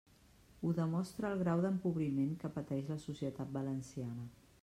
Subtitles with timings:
[0.61, 4.27] Ho demostra el grau d'empobriment que pateix la societat valenciana.